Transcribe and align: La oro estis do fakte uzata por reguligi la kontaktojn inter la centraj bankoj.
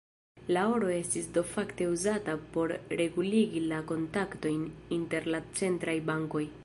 La 0.55 0.61
oro 0.75 0.87
estis 0.93 1.27
do 1.35 1.43
fakte 1.49 1.89
uzata 1.97 2.35
por 2.55 2.73
reguligi 3.03 3.61
la 3.73 3.83
kontaktojn 3.93 4.67
inter 4.99 5.29
la 5.35 5.43
centraj 5.61 5.97
bankoj. 6.11 6.45